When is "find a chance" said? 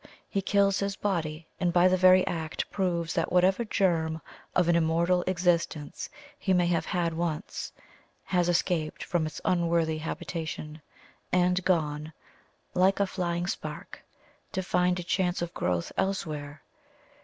14.63-15.39